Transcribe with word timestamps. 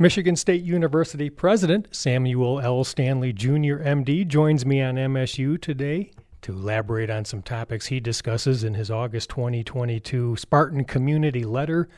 Michigan 0.00 0.36
State 0.36 0.62
University 0.62 1.28
President 1.28 1.88
Samuel 1.90 2.60
L. 2.60 2.84
Stanley 2.84 3.32
Jr., 3.32 3.82
MD, 3.82 4.24
joins 4.24 4.64
me 4.64 4.80
on 4.80 4.94
MSU 4.94 5.60
today 5.60 6.12
to 6.40 6.52
elaborate 6.52 7.10
on 7.10 7.24
some 7.24 7.42
topics 7.42 7.86
he 7.86 7.98
discusses 7.98 8.62
in 8.62 8.74
his 8.74 8.92
August 8.92 9.28
2022 9.30 10.36
Spartan 10.36 10.84
Community 10.84 11.42
Letter, 11.42 11.88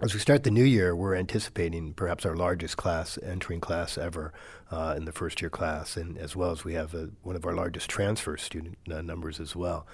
as 0.00 0.14
we 0.14 0.20
start 0.20 0.44
the 0.44 0.50
new 0.50 0.64
year, 0.64 0.96
we're 0.96 1.14
anticipating 1.14 1.92
perhaps 1.92 2.24
our 2.24 2.34
largest 2.34 2.78
class 2.78 3.18
entering 3.22 3.60
class 3.60 3.98
ever 3.98 4.32
uh, 4.70 4.94
in 4.96 5.04
the 5.04 5.12
first 5.12 5.42
year 5.42 5.50
class, 5.50 5.96
and 5.96 6.16
as 6.16 6.34
well 6.34 6.50
as 6.50 6.64
we 6.64 6.72
have 6.72 6.94
a, 6.94 7.10
one 7.22 7.36
of 7.36 7.44
our 7.44 7.54
largest 7.54 7.90
transfer 7.90 8.38
student 8.38 8.78
uh, 8.90 9.02
numbers 9.02 9.38
as 9.38 9.54
well. 9.54 9.86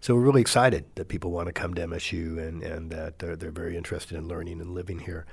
So 0.00 0.14
we're 0.14 0.20
really 0.20 0.42
excited 0.42 0.84
that 0.96 1.08
people 1.08 1.30
want 1.30 1.46
to 1.46 1.52
come 1.52 1.72
to 1.74 1.86
MSU 1.86 2.38
and, 2.38 2.62
and 2.62 2.90
that 2.90 3.20
they're, 3.20 3.36
they're 3.36 3.50
very 3.50 3.76
interested 3.76 4.18
in 4.18 4.28
learning 4.28 4.60
and 4.60 4.74
living 4.74 4.98
here. 4.98 5.24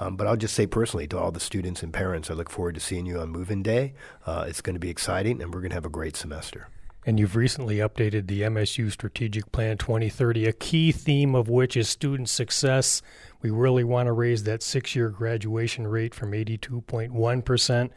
Um, 0.00 0.16
but 0.16 0.26
I'll 0.26 0.36
just 0.36 0.54
say 0.54 0.66
personally 0.66 1.06
to 1.08 1.18
all 1.18 1.30
the 1.30 1.38
students 1.38 1.82
and 1.82 1.92
parents, 1.92 2.30
I 2.30 2.34
look 2.34 2.50
forward 2.50 2.76
to 2.76 2.80
seeing 2.80 3.04
you 3.04 3.20
on 3.20 3.28
Move-In 3.28 3.62
Day. 3.62 3.92
Uh, 4.24 4.46
it's 4.48 4.62
going 4.62 4.74
to 4.74 4.80
be 4.80 4.90
exciting, 4.90 5.42
and 5.42 5.52
we're 5.52 5.60
going 5.60 5.70
to 5.70 5.76
have 5.76 5.84
a 5.84 5.90
great 5.90 6.16
semester. 6.16 6.68
And 7.06 7.20
you've 7.20 7.36
recently 7.36 7.76
updated 7.76 8.28
the 8.28 8.42
MSU 8.42 8.90
Strategic 8.90 9.52
Plan 9.52 9.76
2030, 9.76 10.46
a 10.46 10.52
key 10.52 10.90
theme 10.90 11.34
of 11.34 11.50
which 11.50 11.76
is 11.76 11.88
student 11.88 12.30
success. 12.30 13.02
We 13.44 13.50
really 13.50 13.84
want 13.84 14.06
to 14.06 14.12
raise 14.12 14.44
that 14.44 14.62
six 14.62 14.96
year 14.96 15.10
graduation 15.10 15.86
rate 15.86 16.14
from 16.14 16.32
82.1% 16.32 17.90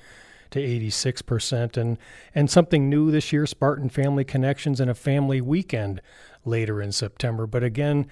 to 0.49 0.59
86%. 0.59 1.77
And, 1.77 1.97
and 2.35 2.51
something 2.51 2.89
new 2.89 3.11
this 3.11 3.31
year 3.31 3.45
Spartan 3.45 3.87
Family 3.87 4.25
Connections 4.25 4.81
and 4.81 4.91
a 4.91 4.93
family 4.93 5.39
weekend 5.39 6.01
later 6.43 6.81
in 6.81 6.91
September. 6.91 7.47
But 7.47 7.63
again, 7.63 8.07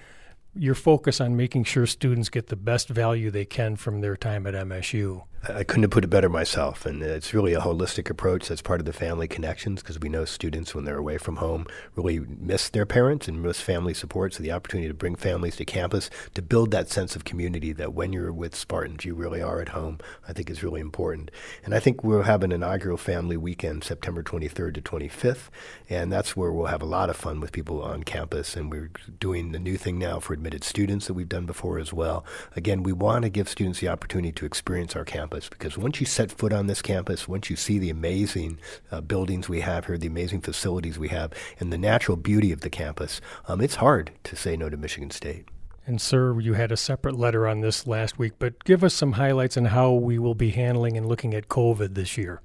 your 0.58 0.74
focus 0.74 1.20
on 1.20 1.36
making 1.36 1.64
sure 1.64 1.86
students 1.86 2.28
get 2.28 2.48
the 2.48 2.56
best 2.56 2.88
value 2.88 3.30
they 3.30 3.44
can 3.44 3.76
from 3.76 4.00
their 4.00 4.16
time 4.16 4.46
at 4.46 4.54
MSU. 4.54 5.22
I 5.48 5.64
couldn't 5.64 5.84
have 5.84 5.90
put 5.90 6.04
it 6.04 6.08
better 6.08 6.28
myself. 6.28 6.86
And 6.86 7.02
it's 7.02 7.32
really 7.32 7.54
a 7.54 7.60
holistic 7.60 8.10
approach 8.10 8.48
that's 8.48 8.62
part 8.62 8.80
of 8.80 8.86
the 8.86 8.92
family 8.92 9.28
connections 9.28 9.82
because 9.82 10.00
we 10.00 10.08
know 10.08 10.24
students, 10.24 10.74
when 10.74 10.84
they're 10.84 10.98
away 10.98 11.18
from 11.18 11.36
home, 11.36 11.66
really 11.94 12.20
miss 12.20 12.68
their 12.68 12.86
parents 12.86 13.28
and 13.28 13.42
miss 13.42 13.60
family 13.60 13.94
support. 13.94 14.34
So 14.34 14.42
the 14.42 14.52
opportunity 14.52 14.88
to 14.88 14.94
bring 14.94 15.14
families 15.14 15.56
to 15.56 15.64
campus 15.64 16.10
to 16.34 16.42
build 16.42 16.70
that 16.72 16.88
sense 16.88 17.14
of 17.14 17.24
community 17.24 17.72
that 17.74 17.94
when 17.94 18.12
you're 18.12 18.32
with 18.32 18.56
Spartans, 18.56 19.04
you 19.04 19.14
really 19.14 19.42
are 19.42 19.60
at 19.60 19.70
home, 19.70 19.98
I 20.26 20.32
think 20.32 20.50
is 20.50 20.62
really 20.62 20.80
important. 20.80 21.30
And 21.64 21.74
I 21.74 21.80
think 21.80 22.02
we'll 22.02 22.22
have 22.22 22.42
an 22.42 22.52
inaugural 22.52 22.96
family 22.96 23.36
weekend 23.36 23.84
September 23.84 24.22
23rd 24.22 24.74
to 24.74 24.82
25th. 24.82 25.48
And 25.88 26.12
that's 26.12 26.36
where 26.36 26.52
we'll 26.52 26.66
have 26.66 26.82
a 26.82 26.86
lot 26.86 27.10
of 27.10 27.16
fun 27.16 27.40
with 27.40 27.52
people 27.52 27.82
on 27.82 28.02
campus. 28.02 28.56
And 28.56 28.70
we're 28.70 28.90
doing 29.20 29.52
the 29.52 29.58
new 29.58 29.76
thing 29.76 29.98
now 29.98 30.18
for 30.18 30.32
admitted 30.46 30.62
students 30.62 31.08
that 31.08 31.14
we've 31.14 31.28
done 31.28 31.44
before 31.44 31.76
as 31.76 31.92
well. 31.92 32.24
Again, 32.54 32.84
we 32.84 32.92
want 32.92 33.24
to 33.24 33.28
give 33.28 33.48
students 33.48 33.80
the 33.80 33.88
opportunity 33.88 34.30
to 34.30 34.46
experience 34.46 34.94
our 34.94 35.04
campus 35.04 35.48
because 35.48 35.76
once 35.76 35.98
you 35.98 36.06
set 36.06 36.30
foot 36.30 36.52
on 36.52 36.68
this 36.68 36.82
campus, 36.82 37.26
once 37.26 37.50
you 37.50 37.56
see 37.56 37.80
the 37.80 37.90
amazing 37.90 38.60
uh, 38.92 39.00
buildings 39.00 39.48
we 39.48 39.60
have 39.62 39.86
here, 39.86 39.98
the 39.98 40.06
amazing 40.06 40.40
facilities 40.40 41.00
we 41.00 41.08
have, 41.08 41.32
and 41.58 41.72
the 41.72 41.78
natural 41.78 42.16
beauty 42.16 42.52
of 42.52 42.60
the 42.60 42.70
campus, 42.70 43.20
um, 43.48 43.60
it's 43.60 43.74
hard 43.76 44.12
to 44.22 44.36
say 44.36 44.56
no 44.56 44.70
to 44.70 44.76
Michigan 44.76 45.10
State. 45.10 45.48
And, 45.84 46.00
sir, 46.00 46.38
you 46.38 46.54
had 46.54 46.70
a 46.70 46.76
separate 46.76 47.16
letter 47.16 47.48
on 47.48 47.60
this 47.60 47.86
last 47.86 48.16
week, 48.16 48.34
but 48.38 48.62
give 48.64 48.84
us 48.84 48.94
some 48.94 49.12
highlights 49.12 49.56
on 49.56 49.66
how 49.66 49.92
we 49.92 50.16
will 50.16 50.34
be 50.36 50.50
handling 50.50 50.96
and 50.96 51.06
looking 51.06 51.34
at 51.34 51.48
COVID 51.48 51.94
this 51.94 52.16
year. 52.16 52.40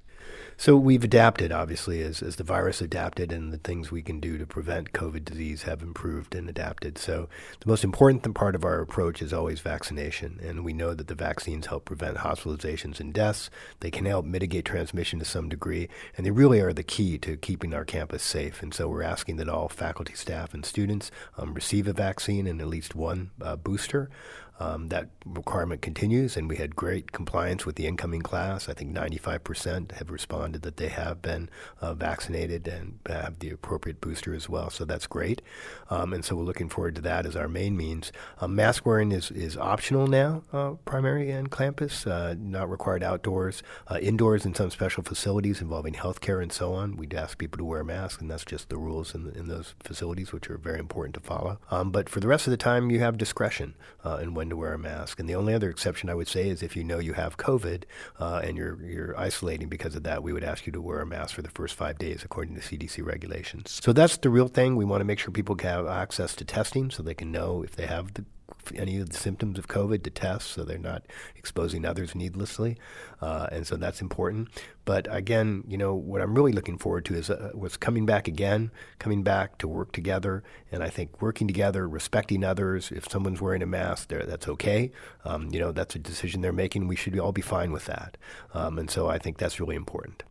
So 0.56 0.76
we've 0.76 1.02
adapted, 1.02 1.50
obviously, 1.50 2.02
as, 2.02 2.22
as 2.22 2.36
the 2.36 2.44
virus 2.44 2.80
adapted 2.80 3.32
and 3.32 3.52
the 3.52 3.58
things 3.58 3.90
we 3.90 4.02
can 4.02 4.20
do 4.20 4.38
to 4.38 4.46
prevent 4.46 4.92
COVID 4.92 5.24
disease 5.24 5.62
have 5.62 5.82
improved 5.82 6.34
and 6.34 6.48
adapted. 6.48 6.98
So 6.98 7.28
the 7.60 7.68
most 7.68 7.84
important 7.84 8.34
part 8.34 8.54
of 8.54 8.64
our 8.64 8.80
approach 8.80 9.22
is 9.22 9.32
always 9.32 9.60
vaccination. 9.60 10.38
And 10.42 10.64
we 10.64 10.72
know 10.72 10.94
that 10.94 11.08
the 11.08 11.14
vaccines 11.14 11.66
help 11.66 11.84
prevent 11.84 12.18
hospitalizations 12.18 13.00
and 13.00 13.12
deaths. 13.12 13.50
They 13.80 13.90
can 13.90 14.04
help 14.04 14.24
mitigate 14.24 14.64
transmission 14.64 15.18
to 15.18 15.24
some 15.24 15.48
degree. 15.48 15.88
And 16.16 16.24
they 16.24 16.30
really 16.30 16.60
are 16.60 16.72
the 16.72 16.82
key 16.82 17.18
to 17.18 17.36
keeping 17.36 17.74
our 17.74 17.84
campus 17.84 18.22
safe. 18.22 18.62
And 18.62 18.72
so 18.72 18.88
we're 18.88 19.02
asking 19.02 19.36
that 19.36 19.48
all 19.48 19.68
faculty, 19.68 20.14
staff, 20.14 20.54
and 20.54 20.64
students 20.64 21.10
um, 21.36 21.54
receive 21.54 21.88
a 21.88 21.92
vaccine 21.92 22.46
and 22.46 22.60
at 22.60 22.68
least 22.68 22.94
one 22.94 23.30
uh, 23.40 23.56
booster. 23.56 24.10
Um, 24.60 24.90
that 24.90 25.08
requirement 25.26 25.82
continues, 25.82 26.36
and 26.36 26.48
we 26.48 26.56
had 26.56 26.76
great 26.76 27.10
compliance 27.10 27.66
with 27.66 27.74
the 27.74 27.86
incoming 27.86 28.20
class. 28.20 28.68
I 28.68 28.74
think 28.74 28.94
95% 28.94 29.92
have 29.92 30.10
responded 30.10 30.41
that 30.50 30.76
they 30.76 30.88
have 30.88 31.22
been 31.22 31.48
uh, 31.80 31.94
vaccinated 31.94 32.66
and 32.66 32.98
have 33.06 33.38
the 33.38 33.50
appropriate 33.50 34.00
booster 34.00 34.34
as 34.34 34.48
well. 34.48 34.70
So 34.70 34.84
that's 34.84 35.06
great. 35.06 35.40
Um, 35.90 36.12
and 36.12 36.24
so 36.24 36.34
we're 36.34 36.42
looking 36.42 36.68
forward 36.68 36.96
to 36.96 37.00
that 37.02 37.26
as 37.26 37.36
our 37.36 37.48
main 37.48 37.76
means. 37.76 38.10
Um, 38.40 38.56
mask 38.56 38.84
wearing 38.84 39.12
is, 39.12 39.30
is 39.30 39.56
optional 39.56 40.06
now, 40.06 40.42
uh, 40.52 40.72
primary 40.84 41.30
and 41.30 41.50
campus, 41.50 42.06
uh, 42.06 42.34
not 42.38 42.70
required 42.70 43.02
outdoors. 43.02 43.62
Uh, 43.88 43.98
indoors 43.98 44.44
in 44.44 44.54
some 44.54 44.70
special 44.70 45.02
facilities 45.02 45.60
involving 45.60 45.94
healthcare 45.94 46.42
and 46.42 46.52
so 46.52 46.72
on, 46.72 46.96
we'd 46.96 47.14
ask 47.14 47.38
people 47.38 47.58
to 47.58 47.64
wear 47.64 47.84
masks, 47.84 48.20
and 48.20 48.30
that's 48.30 48.44
just 48.44 48.68
the 48.68 48.78
rules 48.78 49.14
in, 49.14 49.24
the, 49.24 49.38
in 49.38 49.48
those 49.48 49.74
facilities, 49.80 50.32
which 50.32 50.50
are 50.50 50.58
very 50.58 50.78
important 50.78 51.14
to 51.14 51.20
follow. 51.20 51.58
Um, 51.70 51.90
but 51.90 52.08
for 52.08 52.20
the 52.20 52.28
rest 52.28 52.46
of 52.46 52.50
the 52.50 52.56
time, 52.56 52.90
you 52.90 53.00
have 53.00 53.18
discretion 53.18 53.74
uh, 54.04 54.18
in 54.22 54.34
when 54.34 54.48
to 54.50 54.56
wear 54.56 54.74
a 54.74 54.78
mask. 54.78 55.20
And 55.20 55.28
the 55.28 55.34
only 55.34 55.54
other 55.54 55.70
exception 55.70 56.10
I 56.10 56.14
would 56.14 56.28
say 56.28 56.48
is 56.48 56.62
if 56.62 56.76
you 56.76 56.84
know 56.84 56.98
you 56.98 57.12
have 57.12 57.36
COVID 57.36 57.84
and 58.18 58.56
you're 58.56 58.82
you're 58.82 59.18
isolating 59.18 59.68
because 59.68 59.94
of 59.94 60.02
that, 60.04 60.22
we 60.22 60.31
would 60.32 60.44
ask 60.44 60.66
you 60.66 60.72
to 60.72 60.80
wear 60.80 61.00
a 61.00 61.06
mask 61.06 61.34
for 61.34 61.42
the 61.42 61.50
first 61.50 61.74
five 61.74 61.98
days 61.98 62.22
according 62.24 62.54
to 62.54 62.60
CDC 62.60 63.04
regulations. 63.04 63.80
So 63.82 63.92
that's 63.92 64.16
the 64.16 64.30
real 64.30 64.48
thing. 64.48 64.76
We 64.76 64.84
want 64.84 65.00
to 65.00 65.04
make 65.04 65.18
sure 65.18 65.30
people 65.30 65.56
have 65.62 65.86
access 65.86 66.34
to 66.36 66.44
testing 66.44 66.90
so 66.90 67.02
they 67.02 67.14
can 67.14 67.32
know 67.32 67.62
if 67.62 67.76
they 67.76 67.86
have 67.86 68.14
the 68.14 68.24
any 68.74 68.98
of 68.98 69.10
the 69.10 69.16
symptoms 69.16 69.58
of 69.58 69.68
COVID 69.68 70.02
to 70.04 70.10
test 70.10 70.50
so 70.50 70.64
they're 70.64 70.78
not 70.78 71.04
exposing 71.36 71.84
others 71.84 72.14
needlessly. 72.14 72.76
Uh, 73.20 73.46
and 73.50 73.66
so 73.66 73.76
that's 73.76 74.00
important. 74.00 74.48
But 74.84 75.06
again, 75.10 75.64
you 75.68 75.76
know, 75.76 75.94
what 75.94 76.20
I'm 76.20 76.34
really 76.34 76.52
looking 76.52 76.78
forward 76.78 77.04
to 77.06 77.14
is 77.14 77.30
uh, 77.30 77.50
what's 77.54 77.76
coming 77.76 78.06
back 78.06 78.28
again, 78.28 78.70
coming 78.98 79.22
back 79.22 79.58
to 79.58 79.68
work 79.68 79.92
together. 79.92 80.42
And 80.70 80.82
I 80.82 80.88
think 80.88 81.22
working 81.22 81.46
together, 81.46 81.88
respecting 81.88 82.44
others, 82.44 82.90
if 82.90 83.08
someone's 83.08 83.40
wearing 83.40 83.62
a 83.62 83.66
mask, 83.66 84.08
that's 84.08 84.48
okay. 84.48 84.90
Um, 85.24 85.48
you 85.52 85.60
know, 85.60 85.72
that's 85.72 85.94
a 85.94 85.98
decision 85.98 86.40
they're 86.40 86.52
making. 86.52 86.88
We 86.88 86.96
should 86.96 87.18
all 87.18 87.32
be 87.32 87.42
fine 87.42 87.72
with 87.72 87.86
that. 87.86 88.16
Um, 88.54 88.78
and 88.78 88.90
so 88.90 89.08
I 89.08 89.18
think 89.18 89.38
that's 89.38 89.60
really 89.60 89.76
important. 89.76 90.24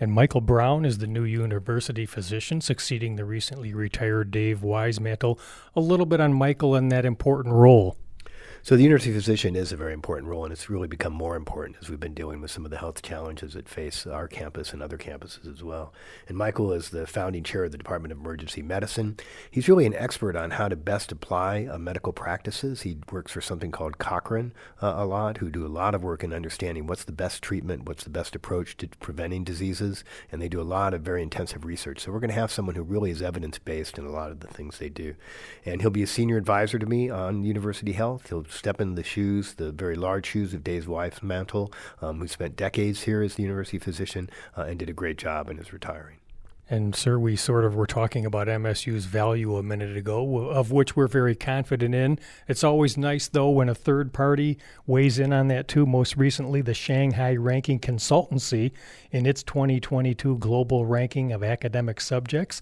And 0.00 0.12
Michael 0.12 0.40
Brown 0.40 0.84
is 0.84 0.98
the 0.98 1.08
new 1.08 1.24
university 1.24 2.06
physician, 2.06 2.60
succeeding 2.60 3.16
the 3.16 3.24
recently 3.24 3.74
retired 3.74 4.30
Dave 4.30 4.60
Weismantel. 4.60 5.38
A 5.74 5.80
little 5.80 6.06
bit 6.06 6.20
on 6.20 6.32
Michael 6.32 6.76
and 6.76 6.90
that 6.92 7.04
important 7.04 7.54
role. 7.54 7.96
So 8.68 8.76
the 8.76 8.82
university 8.82 9.14
physician 9.14 9.56
is 9.56 9.72
a 9.72 9.78
very 9.78 9.94
important 9.94 10.28
role, 10.28 10.44
and 10.44 10.52
it's 10.52 10.68
really 10.68 10.88
become 10.88 11.14
more 11.14 11.36
important 11.36 11.78
as 11.80 11.88
we've 11.88 11.98
been 11.98 12.12
dealing 12.12 12.42
with 12.42 12.50
some 12.50 12.66
of 12.66 12.70
the 12.70 12.76
health 12.76 13.00
challenges 13.00 13.54
that 13.54 13.66
face 13.66 14.06
our 14.06 14.28
campus 14.28 14.74
and 14.74 14.82
other 14.82 14.98
campuses 14.98 15.50
as 15.50 15.62
well. 15.62 15.94
And 16.28 16.36
Michael 16.36 16.74
is 16.74 16.90
the 16.90 17.06
founding 17.06 17.42
chair 17.44 17.64
of 17.64 17.72
the 17.72 17.78
Department 17.78 18.12
of 18.12 18.18
Emergency 18.18 18.60
Medicine. 18.60 19.16
He's 19.50 19.70
really 19.70 19.86
an 19.86 19.94
expert 19.94 20.36
on 20.36 20.50
how 20.50 20.68
to 20.68 20.76
best 20.76 21.10
apply 21.10 21.64
uh, 21.64 21.78
medical 21.78 22.12
practices. 22.12 22.82
He 22.82 22.98
works 23.10 23.32
for 23.32 23.40
something 23.40 23.70
called 23.70 23.96
Cochrane 23.96 24.52
uh, 24.82 24.92
a 24.98 25.06
lot, 25.06 25.38
who 25.38 25.48
do 25.48 25.64
a 25.64 25.66
lot 25.66 25.94
of 25.94 26.02
work 26.02 26.22
in 26.22 26.34
understanding 26.34 26.86
what's 26.86 27.04
the 27.04 27.10
best 27.12 27.42
treatment, 27.42 27.88
what's 27.88 28.04
the 28.04 28.10
best 28.10 28.36
approach 28.36 28.76
to 28.76 28.88
preventing 29.00 29.44
diseases, 29.44 30.04
and 30.30 30.42
they 30.42 30.48
do 30.50 30.60
a 30.60 30.62
lot 30.62 30.92
of 30.92 31.00
very 31.00 31.22
intensive 31.22 31.64
research. 31.64 32.00
So 32.00 32.12
we're 32.12 32.20
going 32.20 32.28
to 32.28 32.34
have 32.34 32.52
someone 32.52 32.74
who 32.74 32.82
really 32.82 33.12
is 33.12 33.22
evidence 33.22 33.58
based 33.58 33.96
in 33.96 34.04
a 34.04 34.12
lot 34.12 34.30
of 34.30 34.40
the 34.40 34.46
things 34.46 34.76
they 34.76 34.90
do. 34.90 35.14
And 35.64 35.80
he'll 35.80 35.88
be 35.88 36.02
a 36.02 36.06
senior 36.06 36.36
advisor 36.36 36.78
to 36.78 36.84
me 36.84 37.08
on 37.08 37.44
university 37.44 37.92
health. 37.92 38.28
He'll 38.28 38.44
step 38.58 38.80
in 38.80 38.94
the 38.94 39.02
shoes, 39.02 39.54
the 39.54 39.72
very 39.72 39.96
large 39.96 40.26
shoes 40.26 40.52
of 40.52 40.64
Dave 40.64 40.86
Weismantel, 40.86 41.72
um, 42.02 42.18
who 42.18 42.28
spent 42.28 42.56
decades 42.56 43.02
here 43.04 43.22
as 43.22 43.36
the 43.36 43.42
university 43.42 43.78
physician 43.78 44.28
uh, 44.56 44.62
and 44.62 44.78
did 44.78 44.90
a 44.90 44.92
great 44.92 45.18
job 45.18 45.48
and 45.48 45.58
is 45.58 45.72
retiring. 45.72 46.18
And, 46.70 46.94
sir, 46.94 47.18
we 47.18 47.34
sort 47.34 47.64
of 47.64 47.74
were 47.74 47.86
talking 47.86 48.26
about 48.26 48.46
MSU's 48.46 49.06
value 49.06 49.56
a 49.56 49.62
minute 49.62 49.96
ago, 49.96 50.48
of 50.48 50.70
which 50.70 50.94
we're 50.94 51.08
very 51.08 51.34
confident 51.34 51.94
in. 51.94 52.18
It's 52.46 52.62
always 52.62 52.98
nice, 52.98 53.26
though, 53.26 53.48
when 53.48 53.70
a 53.70 53.74
third 53.74 54.12
party 54.12 54.58
weighs 54.86 55.18
in 55.18 55.32
on 55.32 55.48
that, 55.48 55.66
too. 55.66 55.86
Most 55.86 56.18
recently, 56.18 56.60
the 56.60 56.74
Shanghai 56.74 57.36
Ranking 57.36 57.80
Consultancy, 57.80 58.72
in 59.10 59.24
its 59.24 59.42
2022 59.42 60.36
global 60.36 60.84
ranking 60.84 61.32
of 61.32 61.42
academic 61.42 62.02
subjects, 62.02 62.60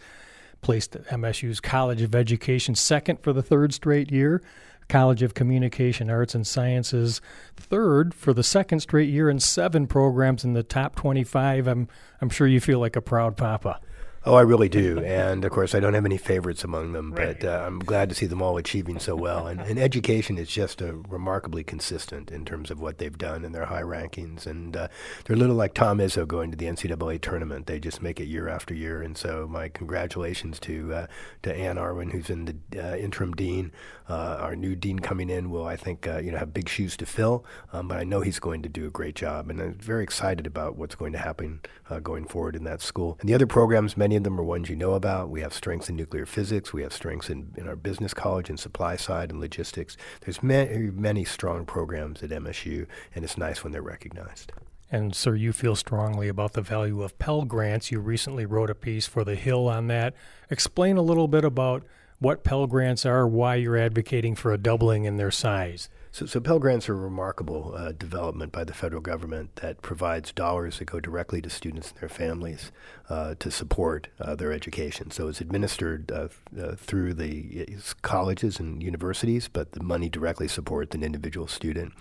placed 0.60 0.92
MSU's 0.92 1.58
College 1.58 2.02
of 2.02 2.14
Education 2.14 2.76
second 2.76 3.20
for 3.22 3.32
the 3.32 3.42
third 3.42 3.74
straight 3.74 4.12
year. 4.12 4.40
College 4.88 5.22
of 5.22 5.34
Communication 5.34 6.10
Arts 6.10 6.34
and 6.34 6.46
Sciences 6.46 7.20
third 7.56 8.14
for 8.14 8.32
the 8.32 8.42
second 8.42 8.80
straight 8.80 9.08
year 9.08 9.28
and 9.28 9.42
seven 9.42 9.86
programs 9.86 10.44
in 10.44 10.52
the 10.52 10.62
top 10.62 10.94
25. 10.96 11.66
I'm 11.66 11.88
I'm 12.20 12.30
sure 12.30 12.46
you 12.46 12.60
feel 12.60 12.78
like 12.78 12.96
a 12.96 13.02
proud 13.02 13.36
papa. 13.36 13.80
Oh, 14.26 14.34
I 14.34 14.42
really 14.42 14.68
do. 14.68 15.04
And 15.16 15.44
of 15.44 15.52
course, 15.52 15.74
I 15.74 15.80
don't 15.80 15.94
have 15.94 16.04
any 16.04 16.18
favorites 16.18 16.64
among 16.64 16.92
them, 16.92 17.12
right. 17.12 17.38
but 17.40 17.48
uh, 17.48 17.64
I'm 17.64 17.78
glad 17.78 18.08
to 18.08 18.14
see 18.14 18.26
them 18.26 18.42
all 18.42 18.56
achieving 18.56 18.98
so 18.98 19.14
well. 19.14 19.46
And, 19.46 19.60
and 19.60 19.78
education 19.78 20.36
is 20.36 20.48
just 20.48 20.82
uh, 20.82 20.94
remarkably 21.08 21.62
consistent 21.64 22.30
in 22.30 22.44
terms 22.44 22.70
of 22.70 22.80
what 22.80 22.98
they've 22.98 23.16
done 23.16 23.44
and 23.44 23.54
their 23.54 23.66
high 23.66 23.82
rankings. 23.82 24.46
And 24.46 24.76
uh, 24.76 24.88
they're 25.24 25.36
a 25.36 25.38
little 25.38 25.54
like 25.54 25.74
Tom 25.74 25.98
Izzo 25.98 26.26
going 26.26 26.50
to 26.50 26.56
the 26.56 26.66
NCAA 26.66 27.20
tournament. 27.20 27.66
They 27.66 27.78
just 27.78 28.02
make 28.02 28.20
it 28.20 28.24
year 28.24 28.48
after 28.48 28.74
year. 28.74 29.00
And 29.00 29.16
so, 29.16 29.46
my 29.48 29.68
congratulations 29.68 30.58
to 30.60 30.92
uh, 30.92 31.06
to 31.42 31.54
Ann 31.54 31.76
Arwen, 31.76 32.12
who's 32.12 32.30
in 32.30 32.44
the 32.46 32.56
uh, 32.78 32.96
interim 32.96 33.32
dean. 33.32 33.72
Uh, 34.08 34.38
our 34.40 34.54
new 34.54 34.76
dean 34.76 35.00
coming 35.00 35.30
in 35.30 35.50
will, 35.50 35.66
I 35.66 35.74
think, 35.76 36.06
you 36.06 36.30
know, 36.30 36.38
have 36.38 36.54
big 36.54 36.68
shoes 36.68 36.96
to 36.98 37.06
fill. 37.06 37.44
Um, 37.72 37.88
but 37.88 37.98
I 37.98 38.04
know 38.04 38.20
he's 38.20 38.38
going 38.38 38.62
to 38.62 38.68
do 38.68 38.86
a 38.86 38.90
great 38.90 39.16
job, 39.16 39.50
and 39.50 39.60
I'm 39.60 39.74
very 39.74 40.04
excited 40.04 40.46
about 40.46 40.76
what's 40.76 40.94
going 40.94 41.12
to 41.12 41.18
happen 41.18 41.60
going 42.04 42.24
forward 42.24 42.54
in 42.54 42.62
that 42.64 42.80
school. 42.80 43.16
And 43.20 43.28
the 43.28 43.34
other 43.34 43.48
programs, 43.48 43.96
many 43.96 44.15
of 44.16 44.24
them 44.24 44.40
are 44.40 44.44
ones 44.44 44.68
you 44.68 44.76
know 44.76 44.94
about. 44.94 45.30
We 45.30 45.40
have 45.40 45.52
strengths 45.52 45.88
in 45.88 45.96
nuclear 45.96 46.26
physics. 46.26 46.72
We 46.72 46.82
have 46.82 46.92
strengths 46.92 47.30
in, 47.30 47.52
in 47.56 47.68
our 47.68 47.76
business 47.76 48.14
college 48.14 48.48
and 48.48 48.58
supply 48.58 48.96
side 48.96 49.30
and 49.30 49.40
logistics. 49.40 49.96
There's 50.22 50.42
many, 50.42 50.90
many 50.90 51.24
strong 51.24 51.64
programs 51.64 52.22
at 52.22 52.30
MSU, 52.30 52.86
and 53.14 53.24
it's 53.24 53.38
nice 53.38 53.62
when 53.62 53.72
they're 53.72 53.82
recognized. 53.82 54.52
And, 54.90 55.14
sir, 55.14 55.34
you 55.34 55.52
feel 55.52 55.74
strongly 55.74 56.28
about 56.28 56.52
the 56.52 56.62
value 56.62 57.02
of 57.02 57.18
Pell 57.18 57.44
Grants. 57.44 57.90
You 57.90 58.00
recently 58.00 58.46
wrote 58.46 58.70
a 58.70 58.74
piece 58.74 59.06
for 59.06 59.24
The 59.24 59.34
Hill 59.34 59.68
on 59.68 59.88
that. 59.88 60.14
Explain 60.48 60.96
a 60.96 61.02
little 61.02 61.26
bit 61.26 61.44
about 61.44 61.84
what 62.18 62.44
Pell 62.44 62.66
Grants 62.66 63.04
are, 63.04 63.26
why 63.26 63.56
you're 63.56 63.76
advocating 63.76 64.34
for 64.36 64.52
a 64.52 64.58
doubling 64.58 65.04
in 65.04 65.16
their 65.16 65.30
size. 65.30 65.88
So, 66.16 66.24
so 66.24 66.40
Pell 66.40 66.58
Grants 66.58 66.88
are 66.88 66.94
a 66.94 66.96
remarkable 66.96 67.74
uh, 67.76 67.92
development 67.92 68.50
by 68.50 68.64
the 68.64 68.72
federal 68.72 69.02
government 69.02 69.56
that 69.56 69.82
provides 69.82 70.32
dollars 70.32 70.78
that 70.78 70.86
go 70.86 70.98
directly 70.98 71.42
to 71.42 71.50
students 71.50 71.90
and 71.90 72.00
their 72.00 72.08
families 72.08 72.72
uh, 73.10 73.34
to 73.38 73.50
support 73.50 74.08
uh, 74.18 74.34
their 74.34 74.50
education. 74.50 75.10
So 75.10 75.28
it's 75.28 75.42
administered 75.42 76.10
uh, 76.10 76.28
uh, 76.58 76.74
through 76.76 77.12
the 77.12 77.68
colleges 78.00 78.58
and 78.58 78.82
universities, 78.82 79.46
but 79.46 79.72
the 79.72 79.82
money 79.82 80.08
directly 80.08 80.48
supports 80.48 80.94
an 80.94 81.02
individual 81.02 81.48
student. 81.48 81.92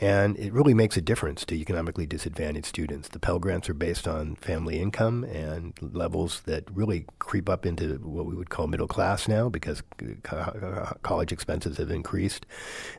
And 0.00 0.38
it 0.38 0.50
really 0.54 0.72
makes 0.72 0.96
a 0.96 1.02
difference 1.02 1.44
to 1.44 1.54
economically 1.54 2.06
disadvantaged 2.06 2.64
students. 2.64 3.08
The 3.08 3.18
Pell 3.18 3.38
Grants 3.38 3.68
are 3.68 3.74
based 3.74 4.08
on 4.08 4.36
family 4.36 4.80
income 4.80 5.24
and 5.24 5.74
levels 5.82 6.40
that 6.46 6.64
really 6.72 7.04
creep 7.18 7.50
up 7.50 7.66
into 7.66 7.96
what 7.96 8.24
we 8.24 8.34
would 8.34 8.48
call 8.48 8.66
middle 8.66 8.88
class 8.88 9.28
now 9.28 9.50
because 9.50 9.82
co- 10.22 10.96
college 11.02 11.32
expenses 11.32 11.76
have 11.76 11.90
increased. 11.90 12.46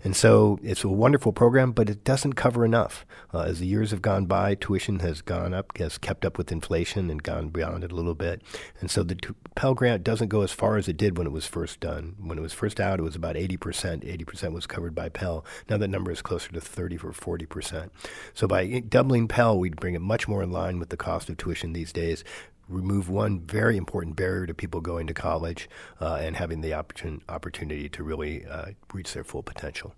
And 0.04 0.16
so 0.16 0.59
it's 0.64 0.84
a 0.84 0.90
wonderful 0.90 1.34
program, 1.34 1.72
but 1.72 1.90
it 1.90 2.04
doesn't 2.04 2.34
cover 2.34 2.66
enough. 2.66 3.06
Uh, 3.34 3.42
as 3.42 3.60
the 3.60 3.68
years 3.68 3.92
have 3.92 4.02
gone 4.02 4.26
by, 4.26 4.56
tuition 4.56 5.00
has 5.00 5.22
gone 5.22 5.54
up, 5.54 5.78
has 5.78 5.98
kept 5.98 6.26
up 6.26 6.38
with 6.38 6.52
inflation, 6.52 7.10
and 7.10 7.24
gone 7.24 7.50
beyond 7.50 7.84
it 7.84 7.92
a 7.92 7.96
little 7.96 8.16
bit. 8.16 8.42
And 8.80 8.90
so 8.90 9.04
the 9.04 9.16
t- 9.16 9.34
Pell 9.56 9.74
Grant 9.74 10.04
doesn't 10.04 10.30
go 10.30 10.42
as 10.42 10.52
far 10.52 10.78
as 10.78 10.88
it 10.88 10.98
did 10.98 11.18
when 11.18 11.28
it 11.28 11.34
was 11.34 11.46
first 11.46 11.80
done. 11.80 12.16
When 12.20 12.38
it 12.38 12.42
was 12.42 12.54
first 12.54 12.80
out, 12.80 13.00
it 13.00 13.04
was 13.04 13.16
about 13.16 13.36
80%. 13.36 13.58
80% 13.58 14.54
was 14.54 14.68
covered 14.68 14.96
by 14.96 15.10
Pell. 15.10 15.46
Now 15.70 15.78
that 15.78 15.88
number 15.88 16.12
is 16.12 16.22
closer 16.22 16.52
to 16.52 16.62
30 16.62 16.98
or 16.98 17.12
40%. 17.12 17.90
So 18.34 18.48
by 18.48 18.80
doubling 18.80 19.28
Pell, 19.28 19.58
we'd 19.58 19.80
bring 19.80 19.96
it 19.96 20.02
much 20.02 20.28
more 20.28 20.44
in 20.44 20.52
line 20.52 20.80
with 20.80 20.90
the 20.90 20.98
cost 20.98 21.30
of 21.30 21.38
tuition 21.38 21.74
these 21.74 21.94
days 21.94 22.24
remove 22.68 23.10
one 23.10 23.40
very 23.40 23.76
important 23.76 24.16
barrier 24.16 24.46
to 24.46 24.54
people 24.54 24.80
going 24.80 25.08
to 25.08 25.14
college 25.14 25.68
uh, 26.00 26.20
and 26.22 26.36
having 26.36 26.62
the 26.62 26.70
opportun- 26.70 27.22
opportunity 27.28 27.90
to 27.90 28.04
really 28.04 28.46
uh, 28.46 28.68
reach 28.94 29.14
their 29.14 29.24
full 29.24 29.42
potential. 29.42 29.96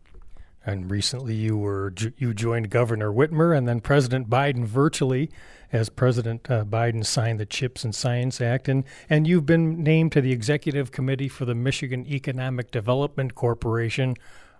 And 0.66 0.92
recently, 0.92 1.34
you 1.34 1.58
were 1.58 1.94
you 2.18 2.34
joined 2.34 2.70
Governor 2.70 3.12
Whitmer 3.12 3.58
and 3.58 3.68
then 3.68 3.82
President 3.82 4.30
Biden 4.30 4.66
virtually, 4.66 5.32
as 5.74 5.90
President 5.90 6.50
uh, 6.52 6.66
Biden 6.66 7.04
signed 7.04 7.40
the 7.40 7.48
CHIPS 7.48 7.84
and 7.84 7.96
Science 7.96 8.40
Act, 8.40 8.70
and 8.70 8.84
and 9.10 9.28
you've 9.28 9.46
been 9.46 9.82
named 9.82 10.12
to 10.12 10.22
the 10.22 10.32
executive 10.32 10.92
committee 10.92 11.28
for 11.28 11.46
the 11.46 11.56
Michigan 11.56 12.06
Economic 12.06 12.70
Development 12.70 13.34
Corporation. 13.34 14.16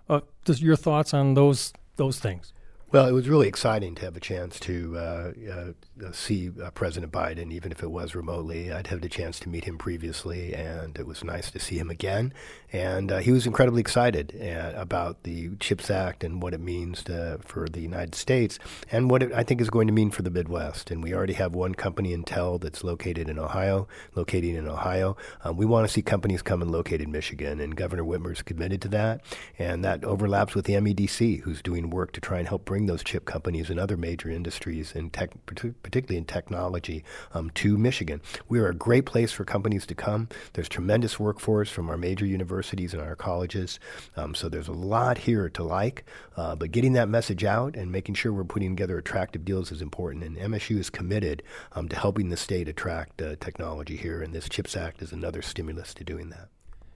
Uh, 0.08 0.20
your 0.46 0.76
thoughts 0.76 1.14
on 1.14 1.34
those 1.34 1.72
those 1.96 2.18
things? 2.18 2.52
Well, 2.92 3.06
it 3.06 3.12
was 3.12 3.26
really 3.26 3.48
exciting 3.48 3.94
to 3.96 4.04
have 4.04 4.16
a 4.18 4.20
chance 4.20 4.60
to 4.60 4.94
uh, 4.98 5.00
uh, 5.00 5.52
uh, 5.52 5.72
see 6.10 6.50
uh, 6.62 6.70
President 6.70 7.12
Biden, 7.12 7.52
even 7.52 7.70
if 7.70 7.82
it 7.82 7.90
was 7.90 8.14
remotely. 8.14 8.72
I'd 8.72 8.88
had 8.88 9.02
the 9.02 9.08
chance 9.08 9.38
to 9.40 9.48
meet 9.48 9.64
him 9.64 9.78
previously, 9.78 10.54
and 10.54 10.98
it 10.98 11.06
was 11.06 11.22
nice 11.22 11.50
to 11.52 11.60
see 11.60 11.78
him 11.78 11.90
again. 11.90 12.32
And 12.72 13.12
uh, 13.12 13.18
he 13.18 13.30
was 13.30 13.46
incredibly 13.46 13.80
excited 13.80 14.34
uh, 14.40 14.72
about 14.74 15.22
the 15.22 15.50
CHIPS 15.60 15.90
Act 15.90 16.24
and 16.24 16.42
what 16.42 16.54
it 16.54 16.60
means 16.60 17.04
to, 17.04 17.38
for 17.44 17.68
the 17.68 17.80
United 17.80 18.14
States, 18.14 18.58
and 18.90 19.10
what 19.10 19.22
it, 19.22 19.32
I 19.32 19.44
think 19.44 19.60
is 19.60 19.70
going 19.70 19.86
to 19.86 19.92
mean 19.92 20.10
for 20.10 20.22
the 20.22 20.30
Midwest. 20.30 20.90
And 20.90 21.02
we 21.02 21.14
already 21.14 21.34
have 21.34 21.54
one 21.54 21.74
company, 21.74 22.16
Intel, 22.16 22.60
that's 22.60 22.82
located 22.82 23.28
in 23.28 23.38
Ohio, 23.38 23.86
located 24.14 24.56
in 24.56 24.66
Ohio. 24.66 25.16
Um, 25.44 25.56
we 25.56 25.66
want 25.66 25.86
to 25.86 25.92
see 25.92 26.02
companies 26.02 26.42
come 26.42 26.62
and 26.62 26.70
locate 26.70 27.00
in 27.00 27.12
Michigan, 27.12 27.60
and 27.60 27.76
Governor 27.76 28.04
Whitmer's 28.04 28.42
committed 28.42 28.82
to 28.82 28.88
that. 28.88 29.20
And 29.58 29.84
that 29.84 30.02
overlaps 30.04 30.54
with 30.54 30.64
the 30.64 30.74
MEDC, 30.74 31.42
who's 31.42 31.62
doing 31.62 31.90
work 31.90 32.12
to 32.12 32.20
try 32.20 32.38
and 32.38 32.48
help 32.48 32.64
bring 32.64 32.86
those 32.86 33.04
chip 33.04 33.24
companies 33.26 33.70
and 33.70 33.78
other 33.78 33.96
major 33.96 34.30
industries, 34.30 34.92
in 34.92 35.10
tech, 35.10 35.30
particularly 35.46 35.74
in 35.92 36.24
technology, 36.24 37.04
um, 37.34 37.50
to 37.50 37.76
Michigan. 37.76 38.20
We 38.48 38.58
are 38.58 38.68
a 38.68 38.74
great 38.74 39.06
place 39.06 39.32
for 39.32 39.44
companies 39.44 39.86
to 39.86 39.94
come. 39.94 40.28
There's 40.54 40.68
tremendous 40.68 41.20
workforce 41.20 41.70
from 41.70 41.88
our 41.88 41.96
major 41.96 42.26
universities 42.26 42.94
and 42.94 43.02
our 43.02 43.16
colleges. 43.16 43.78
Um, 44.16 44.34
so 44.34 44.48
there's 44.48 44.68
a 44.68 44.72
lot 44.72 45.18
here 45.18 45.48
to 45.50 45.62
like. 45.62 46.04
Uh, 46.36 46.56
but 46.56 46.72
getting 46.72 46.94
that 46.94 47.08
message 47.08 47.44
out 47.44 47.76
and 47.76 47.92
making 47.92 48.14
sure 48.14 48.32
we're 48.32 48.44
putting 48.44 48.74
together 48.74 48.98
attractive 48.98 49.44
deals 49.44 49.70
is 49.70 49.82
important. 49.82 50.24
And 50.24 50.36
MSU 50.36 50.78
is 50.78 50.90
committed 50.90 51.42
um, 51.72 51.88
to 51.88 51.96
helping 51.96 52.30
the 52.30 52.36
state 52.36 52.68
attract 52.68 53.20
uh, 53.20 53.36
technology 53.36 53.96
here. 53.96 54.22
And 54.22 54.34
this 54.34 54.48
CHIPS 54.48 54.76
Act 54.76 55.02
is 55.02 55.12
another 55.12 55.42
stimulus 55.42 55.94
to 55.94 56.04
doing 56.04 56.30
that. 56.30 56.48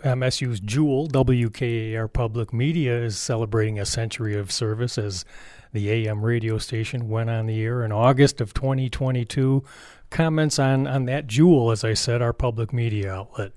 MSU's 0.02 0.60
Jewel, 0.60 1.08
WKAR 1.08 2.12
Public 2.12 2.52
Media, 2.52 2.96
is 3.02 3.18
celebrating 3.18 3.78
a 3.78 3.86
century 3.86 4.36
of 4.36 4.52
service 4.52 4.98
as 4.98 5.24
the 5.72 5.90
AM 5.90 6.24
radio 6.24 6.58
station 6.58 7.08
went 7.08 7.30
on 7.30 7.46
the 7.46 7.62
air 7.62 7.84
in 7.84 7.92
August 7.92 8.40
of 8.40 8.54
2022. 8.54 9.64
Comments 10.10 10.58
on, 10.58 10.86
on 10.86 11.04
that 11.06 11.26
Jewel, 11.26 11.70
as 11.70 11.84
I 11.84 11.94
said, 11.94 12.22
our 12.22 12.32
public 12.32 12.72
media 12.72 13.12
outlet. 13.12 13.52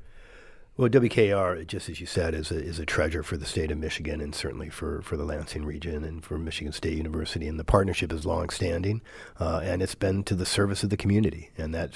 Well, 0.79 0.87
WKAR, 0.87 1.67
just 1.67 1.89
as 1.89 1.99
you 1.99 2.05
said, 2.05 2.33
is 2.33 2.51
a, 2.51 2.55
is 2.55 2.79
a 2.79 2.85
treasure 2.85 3.21
for 3.21 3.35
the 3.35 3.45
state 3.45 3.69
of 3.69 3.77
Michigan 3.77 4.21
and 4.21 4.33
certainly 4.33 4.69
for, 4.69 5.01
for 5.01 5.17
the 5.17 5.25
Lansing 5.25 5.65
region 5.65 6.05
and 6.05 6.23
for 6.23 6.37
Michigan 6.37 6.71
State 6.71 6.95
University. 6.95 7.49
And 7.49 7.59
the 7.59 7.65
partnership 7.65 8.13
is 8.13 8.25
longstanding, 8.25 9.01
uh, 9.41 9.59
and 9.61 9.81
it's 9.81 9.93
been 9.93 10.23
to 10.23 10.35
the 10.35 10.45
service 10.45 10.81
of 10.81 10.89
the 10.89 10.95
community. 10.95 11.51
And 11.57 11.75
that 11.75 11.91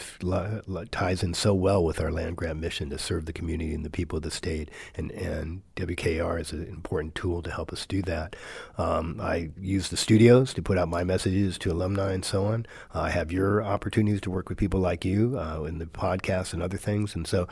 ties 0.91 1.23
in 1.23 1.33
so 1.33 1.53
well 1.53 1.81
with 1.81 2.01
our 2.01 2.11
land 2.11 2.35
grant 2.35 2.59
mission 2.59 2.89
to 2.89 2.97
serve 2.97 3.25
the 3.25 3.31
community 3.31 3.73
and 3.73 3.85
the 3.85 3.89
people 3.89 4.17
of 4.17 4.23
the 4.23 4.31
state. 4.31 4.69
And, 4.95 5.11
and 5.11 5.61
WKAR 5.77 6.41
is 6.41 6.51
an 6.51 6.67
important 6.67 7.15
tool 7.15 7.41
to 7.43 7.51
help 7.51 7.71
us 7.71 7.85
do 7.85 8.01
that. 8.01 8.35
Um, 8.77 9.21
I 9.21 9.51
use 9.57 9.87
the 9.87 9.95
studios 9.95 10.53
to 10.55 10.61
put 10.61 10.77
out 10.77 10.89
my 10.89 11.05
messages 11.05 11.57
to 11.59 11.71
alumni 11.71 12.11
and 12.11 12.25
so 12.25 12.47
on. 12.47 12.65
Uh, 12.93 13.03
I 13.03 13.11
have 13.11 13.31
your 13.31 13.63
opportunities 13.63 14.19
to 14.19 14.29
work 14.29 14.49
with 14.49 14.57
people 14.57 14.81
like 14.81 15.05
you 15.05 15.39
uh, 15.39 15.63
in 15.63 15.77
the 15.77 15.85
podcast 15.85 16.51
and 16.51 16.61
other 16.61 16.75
things. 16.75 17.15
And 17.15 17.25
so 17.25 17.47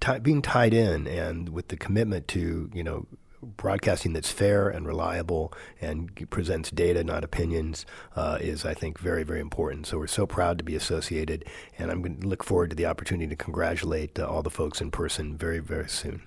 t- 0.00 0.18
being 0.18 0.42
tied 0.42 0.73
in 0.74 1.06
and 1.06 1.48
with 1.50 1.68
the 1.68 1.76
commitment 1.76 2.28
to, 2.28 2.70
you 2.74 2.84
know, 2.84 3.06
broadcasting 3.44 4.12
that's 4.12 4.30
fair 4.30 4.68
and 4.68 4.86
reliable 4.86 5.52
and 5.80 6.28
presents 6.30 6.70
data, 6.70 7.04
not 7.04 7.24
opinions, 7.24 7.84
uh, 8.16 8.38
is, 8.40 8.64
I 8.64 8.74
think, 8.74 8.98
very, 8.98 9.22
very 9.22 9.40
important. 9.40 9.86
So 9.86 9.98
we're 9.98 10.06
so 10.06 10.26
proud 10.26 10.58
to 10.58 10.64
be 10.64 10.74
associated, 10.74 11.44
and 11.78 11.90
I'm 11.90 12.02
going 12.02 12.20
to 12.20 12.26
look 12.26 12.42
forward 12.42 12.70
to 12.70 12.76
the 12.76 12.86
opportunity 12.86 13.28
to 13.28 13.36
congratulate 13.36 14.18
uh, 14.18 14.26
all 14.26 14.42
the 14.42 14.50
folks 14.50 14.80
in 14.80 14.90
person 14.90 15.36
very, 15.36 15.58
very 15.58 15.88
soon. 15.88 16.22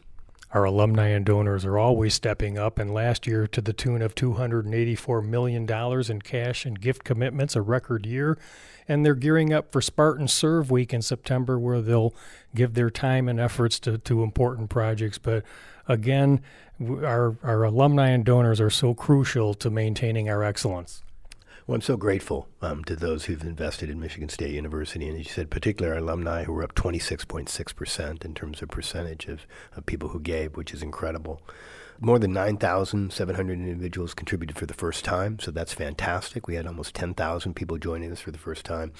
Our 0.53 0.63
alumni 0.63 1.09
and 1.09 1.25
donors 1.25 1.65
are 1.65 1.77
always 1.77 2.13
stepping 2.13 2.57
up, 2.57 2.79
and 2.79 2.93
last 2.93 3.27
year, 3.27 3.47
to 3.47 3.59
the 3.59 3.73
tune 3.73 4.01
of 4.01 4.15
$284 4.15 5.25
million 5.25 5.69
in 6.09 6.21
cash 6.21 6.65
and 6.65 6.79
gift 6.79 7.03
commitments, 7.03 7.55
a 7.55 7.61
record 7.61 8.05
year. 8.05 8.37
And 8.87 9.05
they're 9.05 9.15
gearing 9.15 9.51
up 9.51 9.73
for 9.73 9.81
Spartan 9.81 10.29
Serve 10.29 10.71
Week 10.71 10.93
in 10.93 11.01
September, 11.01 11.59
where 11.59 11.81
they'll 11.81 12.13
give 12.55 12.75
their 12.75 12.89
time 12.89 13.27
and 13.27 13.41
efforts 13.41 13.77
to, 13.81 13.97
to 13.97 14.23
important 14.23 14.69
projects. 14.69 15.17
But 15.17 15.43
again, 15.85 16.41
our, 16.81 17.35
our 17.43 17.63
alumni 17.63 18.09
and 18.09 18.23
donors 18.23 18.61
are 18.61 18.69
so 18.69 18.93
crucial 18.93 19.53
to 19.55 19.69
maintaining 19.69 20.29
our 20.29 20.43
excellence. 20.43 21.03
Well, 21.67 21.75
I'm 21.75 21.81
so 21.81 21.97
grateful 21.97 22.47
um, 22.61 22.85
to 22.85 22.95
those 22.95 23.25
who've 23.25 23.43
invested 23.43 23.89
in 23.89 23.99
Michigan 23.99 24.29
State 24.29 24.53
University. 24.53 25.09
And 25.09 25.19
as 25.19 25.27
you 25.27 25.33
said, 25.33 25.49
particularly 25.49 25.97
our 25.97 26.01
alumni 26.01 26.45
who 26.45 26.53
were 26.53 26.63
up 26.63 26.75
26.6% 26.75 28.23
in 28.23 28.33
terms 28.33 28.61
of 28.61 28.69
percentage 28.69 29.25
of, 29.27 29.45
of 29.75 29.85
people 29.85 30.07
who 30.07 30.21
gave, 30.21 30.55
which 30.55 30.73
is 30.73 30.81
incredible. 30.81 31.41
More 31.99 32.19
than 32.19 32.31
9,700 32.31 33.53
individuals 33.53 34.13
contributed 34.13 34.55
for 34.55 34.67
the 34.67 34.75
first 34.75 35.03
time, 35.03 35.39
so 35.39 35.49
that's 35.49 35.73
fantastic. 35.73 36.47
We 36.47 36.53
had 36.53 36.67
almost 36.67 36.93
10,000 36.93 37.55
people 37.55 37.79
joining 37.79 38.11
us 38.11 38.19
for 38.19 38.29
the 38.29 38.37
first 38.37 38.65
time. 38.65 38.91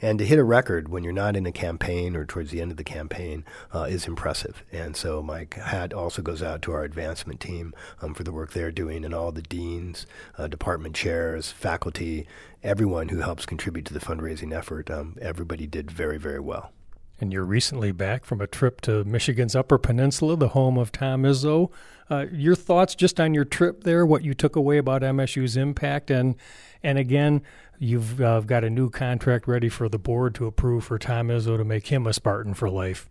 And 0.00 0.18
to 0.18 0.24
hit 0.24 0.38
a 0.38 0.44
record 0.44 0.88
when 0.88 1.04
you're 1.04 1.12
not 1.12 1.36
in 1.36 1.44
a 1.44 1.52
campaign 1.52 2.16
or 2.16 2.24
towards 2.24 2.52
the 2.52 2.62
end 2.62 2.70
of 2.70 2.78
the 2.78 2.84
campaign 2.84 3.44
uh, 3.74 3.82
is 3.82 4.06
impressive. 4.06 4.62
And 4.72 4.96
so 4.96 5.22
my 5.22 5.46
hat 5.54 5.92
also 5.92 6.22
goes 6.22 6.42
out 6.42 6.62
to 6.62 6.72
our 6.72 6.82
advancement 6.82 7.40
team 7.40 7.74
um, 8.00 8.14
for 8.14 8.24
the 8.24 8.32
work 8.32 8.52
they're 8.52 8.72
doing 8.72 9.04
and 9.04 9.12
all 9.12 9.32
the 9.32 9.42
deans, 9.42 10.06
uh, 10.38 10.46
department 10.46 10.96
chairs, 10.96 11.52
faculty, 11.52 12.26
everyone 12.62 13.10
who 13.10 13.20
helps 13.20 13.44
contribute 13.44 13.84
to 13.84 13.94
the 13.94 14.00
fundraising 14.00 14.56
effort. 14.56 14.90
Um, 14.90 15.16
everybody 15.20 15.66
did 15.66 15.90
very, 15.90 16.16
very 16.16 16.40
well. 16.40 16.72
And 17.20 17.32
you're 17.32 17.44
recently 17.44 17.92
back 17.92 18.24
from 18.24 18.40
a 18.40 18.46
trip 18.46 18.80
to 18.82 19.02
Michigan's 19.04 19.56
Upper 19.56 19.78
Peninsula, 19.78 20.36
the 20.36 20.48
home 20.48 20.76
of 20.76 20.92
Tom 20.92 21.22
Izzo. 21.22 21.70
Uh, 22.10 22.26
your 22.30 22.54
thoughts 22.54 22.94
just 22.94 23.18
on 23.18 23.32
your 23.32 23.44
trip 23.44 23.84
there, 23.84 24.04
what 24.04 24.22
you 24.22 24.34
took 24.34 24.54
away 24.54 24.78
about 24.78 25.02
MSU's 25.02 25.56
impact, 25.56 26.10
and 26.10 26.36
and 26.82 26.98
again, 26.98 27.42
you've 27.78 28.20
uh, 28.20 28.40
got 28.40 28.64
a 28.64 28.70
new 28.70 28.90
contract 28.90 29.48
ready 29.48 29.68
for 29.68 29.88
the 29.88 29.98
board 29.98 30.34
to 30.36 30.46
approve 30.46 30.84
for 30.84 30.98
Tom 30.98 31.28
Izzo 31.28 31.56
to 31.56 31.64
make 31.64 31.88
him 31.88 32.06
a 32.06 32.12
Spartan 32.12 32.54
for 32.54 32.70
life. 32.70 33.08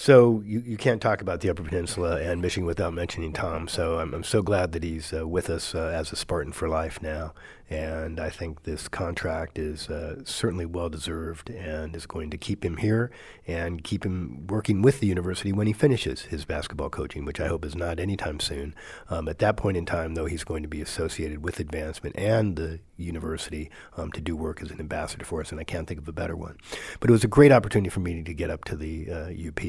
So 0.00 0.44
you, 0.46 0.60
you 0.60 0.76
can't 0.76 1.02
talk 1.02 1.20
about 1.20 1.40
the 1.40 1.50
Upper 1.50 1.64
Peninsula 1.64 2.20
and 2.20 2.40
Michigan 2.40 2.66
without 2.66 2.94
mentioning 2.94 3.32
Tom. 3.32 3.66
So 3.66 3.98
I'm, 3.98 4.14
I'm 4.14 4.22
so 4.22 4.42
glad 4.42 4.70
that 4.70 4.84
he's 4.84 5.12
uh, 5.12 5.26
with 5.26 5.50
us 5.50 5.74
uh, 5.74 5.90
as 5.92 6.12
a 6.12 6.16
Spartan 6.16 6.52
for 6.52 6.68
life 6.68 7.02
now. 7.02 7.34
And 7.68 8.20
I 8.20 8.30
think 8.30 8.62
this 8.62 8.86
contract 8.86 9.58
is 9.58 9.90
uh, 9.90 10.22
certainly 10.22 10.66
well 10.66 10.88
deserved 10.88 11.50
and 11.50 11.96
is 11.96 12.06
going 12.06 12.30
to 12.30 12.38
keep 12.38 12.64
him 12.64 12.76
here 12.76 13.10
and 13.44 13.82
keep 13.82 14.06
him 14.06 14.46
working 14.46 14.82
with 14.82 15.00
the 15.00 15.08
university 15.08 15.52
when 15.52 15.66
he 15.66 15.72
finishes 15.72 16.22
his 16.26 16.44
basketball 16.44 16.90
coaching, 16.90 17.24
which 17.24 17.40
I 17.40 17.48
hope 17.48 17.64
is 17.64 17.74
not 17.74 17.98
anytime 17.98 18.38
soon. 18.38 18.76
Um, 19.10 19.26
at 19.26 19.40
that 19.40 19.56
point 19.56 19.76
in 19.76 19.84
time, 19.84 20.14
though, 20.14 20.26
he's 20.26 20.44
going 20.44 20.62
to 20.62 20.68
be 20.68 20.80
associated 20.80 21.42
with 21.42 21.58
advancement 21.58 22.16
and 22.16 22.54
the 22.54 22.78
university 22.98 23.70
um, 23.96 24.12
to 24.12 24.20
do 24.20 24.36
work 24.36 24.62
as 24.62 24.70
an 24.70 24.80
ambassador 24.80 25.24
for 25.24 25.40
us, 25.40 25.50
and 25.50 25.60
I 25.60 25.64
can't 25.64 25.86
think 25.86 26.00
of 26.00 26.08
a 26.08 26.12
better 26.12 26.36
one. 26.36 26.56
But 27.00 27.10
it 27.10 27.12
was 27.12 27.24
a 27.24 27.28
great 27.28 27.52
opportunity 27.52 27.90
for 27.90 28.00
me 28.00 28.22
to 28.22 28.34
get 28.34 28.50
up 28.50 28.64
to 28.64 28.76
the 28.76 29.10
uh, 29.10 29.48
UP, 29.48 29.60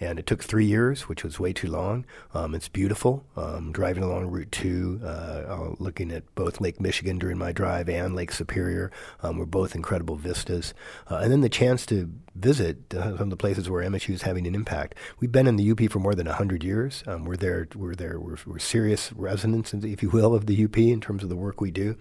and 0.00 0.18
it 0.18 0.26
took 0.26 0.42
three 0.42 0.66
years, 0.66 1.08
which 1.08 1.24
was 1.24 1.40
way 1.40 1.52
too 1.52 1.68
long. 1.68 2.04
Um, 2.34 2.54
it's 2.54 2.68
beautiful. 2.68 3.24
Um, 3.36 3.72
driving 3.72 4.02
along 4.02 4.26
Route 4.26 4.52
2, 4.52 5.00
uh, 5.04 5.74
looking 5.78 6.10
at 6.10 6.22
both 6.34 6.60
Lake 6.60 6.80
Michigan 6.80 7.18
during 7.18 7.38
my 7.38 7.52
drive 7.52 7.88
and 7.88 8.14
Lake 8.14 8.32
Superior 8.32 8.90
um, 9.22 9.38
were 9.38 9.46
both 9.46 9.74
incredible 9.74 10.16
vistas. 10.16 10.74
Uh, 11.10 11.16
and 11.16 11.32
then 11.32 11.40
the 11.40 11.48
chance 11.48 11.86
to 11.86 12.10
visit 12.38 12.94
uh, 12.94 13.16
some 13.16 13.22
of 13.22 13.30
the 13.30 13.36
places 13.36 13.68
where 13.70 13.88
MSU 13.88 14.14
is 14.14 14.22
having 14.22 14.46
an 14.46 14.54
impact. 14.54 14.94
We've 15.20 15.32
been 15.32 15.46
in 15.46 15.56
the 15.56 15.70
UP 15.70 15.90
for 15.90 15.98
more 15.98 16.14
than 16.14 16.26
100 16.26 16.62
years. 16.62 17.02
Um, 17.06 17.24
we're 17.24 17.36
there, 17.36 17.68
we're 17.74 17.94
there, 17.94 18.20
we're, 18.20 18.36
we're 18.46 18.58
serious 18.58 19.12
residents, 19.12 19.72
if 19.74 20.02
you 20.02 20.10
will, 20.10 20.34
of 20.34 20.46
the 20.46 20.64
UP 20.64 20.76
in 20.78 21.00
terms 21.00 21.22
of 21.22 21.28
the 21.28 21.36
work 21.36 21.60
we 21.60 21.70
do. 21.70 21.96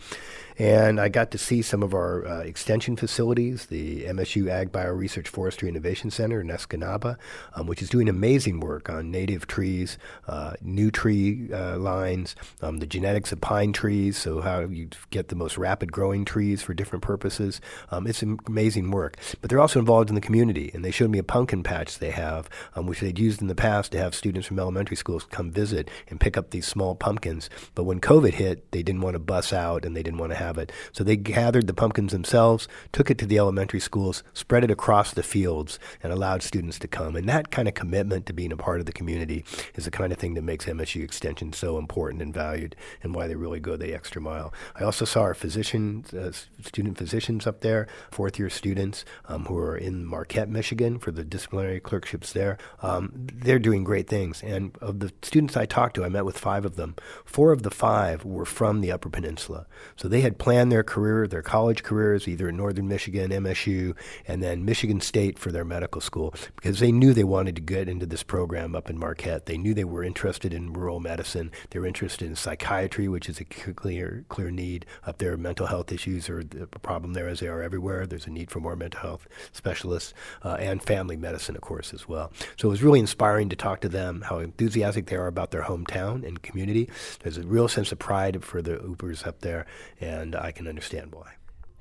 And 0.57 0.99
I 0.99 1.09
got 1.09 1.31
to 1.31 1.37
see 1.37 1.61
some 1.61 1.83
of 1.83 1.93
our 1.93 2.25
uh, 2.25 2.39
extension 2.39 2.95
facilities, 2.95 3.65
the 3.65 4.05
MSU 4.05 4.49
Ag 4.49 4.71
Bio 4.71 4.91
Research 4.91 5.27
Forestry 5.27 5.67
Innovation 5.67 6.09
Center 6.11 6.39
in 6.39 6.47
Escanaba, 6.47 7.17
um, 7.55 7.67
which 7.67 7.81
is 7.81 7.89
doing 7.89 8.07
amazing 8.07 8.61
work 8.61 8.89
on 8.89 9.11
native 9.11 9.47
trees, 9.47 9.97
uh, 10.27 10.53
new 10.61 10.91
tree 10.91 11.51
uh, 11.51 11.77
lines, 11.77 12.35
um, 12.61 12.77
the 12.77 12.85
genetics 12.85 13.31
of 13.31 13.41
pine 13.41 13.73
trees, 13.73 14.17
so 14.17 14.41
how 14.41 14.61
you 14.61 14.89
get 15.09 15.27
the 15.27 15.35
most 15.35 15.57
rapid 15.57 15.91
growing 15.91 16.23
trees 16.23 16.61
for 16.61 16.73
different 16.73 17.03
purposes. 17.03 17.59
Um, 17.91 18.07
it's 18.07 18.23
amazing 18.23 18.91
work. 18.91 19.17
But 19.41 19.49
they're 19.49 19.59
also 19.59 19.79
involved 19.79 20.09
in 20.09 20.15
the 20.15 20.21
community, 20.25 20.71
and 20.73 20.83
they 20.83 20.91
showed 20.91 21.11
me 21.11 21.19
a 21.19 21.23
pumpkin 21.23 21.63
patch 21.63 21.99
they 21.99 22.11
have, 22.11 22.49
um, 22.75 22.87
which 22.87 22.99
they'd 22.99 23.19
used 23.19 23.41
in 23.41 23.47
the 23.47 23.55
past 23.55 23.91
to 23.91 23.99
have 23.99 24.15
students 24.15 24.47
from 24.47 24.59
elementary 24.59 24.97
schools 24.97 25.25
come 25.29 25.51
visit 25.51 25.89
and 26.09 26.19
pick 26.19 26.35
up 26.35 26.49
these 26.49 26.65
small 26.65 26.95
pumpkins. 26.95 27.49
But 27.75 27.83
when 27.83 28.01
COVID 28.01 28.33
hit, 28.33 28.71
they 28.71 28.83
didn't 28.83 29.01
want 29.01 29.13
to 29.13 29.19
bus 29.19 29.53
out 29.53 29.85
and 29.85 29.95
they 29.95 30.03
didn't 30.03 30.19
want 30.19 30.31
to 30.31 30.37
have 30.37 30.57
it. 30.57 30.71
So 30.91 31.03
they 31.03 31.15
gathered 31.15 31.67
the 31.67 31.73
pumpkins 31.73 32.11
themselves, 32.11 32.67
took 32.91 33.11
it 33.11 33.17
to 33.19 33.25
the 33.25 33.37
elementary 33.37 33.79
schools, 33.79 34.23
spread 34.33 34.63
it 34.63 34.71
across 34.71 35.13
the 35.13 35.23
fields, 35.23 35.79
and 36.01 36.11
allowed 36.11 36.41
students 36.41 36.79
to 36.79 36.87
come. 36.87 37.15
And 37.15 37.29
that 37.29 37.51
kind 37.51 37.67
of 37.67 37.75
commitment 37.75 38.25
to 38.25 38.33
being 38.33 38.51
a 38.51 38.57
part 38.57 38.79
of 38.79 38.85
the 38.85 38.91
community 38.91 39.45
is 39.75 39.85
the 39.85 39.91
kind 39.91 40.11
of 40.11 40.17
thing 40.17 40.33
that 40.33 40.41
makes 40.41 40.65
MSU 40.65 41.03
Extension 41.03 41.53
so 41.53 41.77
important 41.77 42.21
and 42.21 42.33
valued, 42.33 42.75
and 43.03 43.13
why 43.13 43.27
they 43.27 43.35
really 43.35 43.59
go 43.59 43.77
the 43.77 43.93
extra 43.93 44.21
mile. 44.21 44.53
I 44.75 44.83
also 44.83 45.05
saw 45.05 45.21
our 45.21 45.33
physicians, 45.33 46.13
uh, 46.13 46.31
student 46.63 46.97
physicians 46.97 47.45
up 47.45 47.61
there, 47.61 47.87
fourth 48.11 48.39
year 48.39 48.49
students 48.49 49.05
um, 49.27 49.45
who 49.45 49.57
are 49.57 49.77
in 49.77 50.05
Marquette, 50.15 50.47
Michigan, 50.47 50.97
for 50.97 51.11
the 51.11 51.25
disciplinary 51.25 51.81
clerkships 51.81 52.31
there. 52.31 52.57
Um, 52.81 53.11
they're 53.13 53.59
doing 53.59 53.83
great 53.83 54.07
things. 54.07 54.41
And 54.43 54.73
of 54.79 55.01
the 55.01 55.11
students 55.21 55.57
I 55.57 55.65
talked 55.65 55.95
to, 55.95 56.05
I 56.05 56.09
met 56.09 56.23
with 56.23 56.37
five 56.37 56.63
of 56.63 56.77
them. 56.77 56.95
Four 57.25 57.51
of 57.51 57.63
the 57.63 57.69
five 57.69 58.23
were 58.23 58.45
from 58.45 58.79
the 58.79 58.93
Upper 58.93 59.09
Peninsula, 59.09 59.67
so 59.97 60.07
they 60.07 60.21
had 60.21 60.37
planned 60.37 60.71
their 60.71 60.83
career, 60.83 61.27
their 61.27 61.41
college 61.41 61.83
careers, 61.83 62.29
either 62.29 62.47
in 62.47 62.55
Northern 62.55 62.87
Michigan, 62.87 63.29
MSU, 63.31 63.93
and 64.25 64.41
then 64.41 64.63
Michigan 64.63 65.01
State 65.01 65.37
for 65.37 65.51
their 65.51 65.65
medical 65.65 65.99
school, 65.99 66.33
because 66.55 66.79
they 66.79 66.93
knew 66.93 67.13
they 67.13 67.25
wanted 67.25 67.57
to 67.57 67.61
get 67.61 67.89
into 67.89 68.05
this 68.05 68.23
program 68.23 68.73
up 68.73 68.89
in 68.89 68.97
Marquette. 68.97 69.47
They 69.47 69.57
knew 69.57 69.73
they 69.73 69.83
were 69.83 70.03
interested 70.03 70.53
in 70.53 70.71
rural 70.71 71.01
medicine. 71.01 71.51
They 71.71 71.79
were 71.79 71.87
interested 71.87 72.29
in 72.29 72.37
psychiatry, 72.37 73.09
which 73.09 73.27
is 73.27 73.41
a 73.41 73.43
clear, 73.43 74.23
clear 74.29 74.49
need 74.49 74.85
up 75.05 75.17
there. 75.17 75.35
Mental 75.35 75.67
health 75.67 75.91
issues 75.91 76.29
are 76.29 76.39
a 76.39 76.79
problem 76.79 77.11
there, 77.11 77.27
as 77.27 77.41
they 77.41 77.49
are 77.49 77.61
everywhere. 77.61 78.07
There's 78.07 78.27
a 78.27 78.31
need 78.31 78.49
for 78.49 78.61
more 78.61 78.77
mental 78.77 79.01
health 79.01 79.27
specialists 79.51 80.04
uh, 80.43 80.57
and 80.59 80.83
family 80.83 81.15
medicine, 81.15 81.55
of 81.55 81.61
course, 81.61 81.93
as 81.93 82.07
well. 82.07 82.31
So 82.57 82.67
it 82.67 82.71
was 82.71 82.83
really 82.83 82.99
inspiring 82.99 83.49
to 83.49 83.55
talk 83.55 83.81
to 83.81 83.89
them, 83.89 84.23
how 84.27 84.39
enthusiastic 84.39 85.05
they 85.05 85.15
are 85.15 85.27
about 85.27 85.51
their 85.51 85.63
hometown 85.63 86.25
and 86.25 86.41
community. 86.41 86.89
There's 87.21 87.37
a 87.37 87.43
real 87.43 87.67
sense 87.67 87.91
of 87.91 87.99
pride 87.99 88.43
for 88.43 88.61
the 88.61 88.77
Yoopers 88.77 89.25
up 89.25 89.39
there, 89.39 89.65
and 90.01 90.25
and 90.25 90.35
I 90.35 90.51
can 90.51 90.67
understand 90.67 91.13
why. 91.13 91.33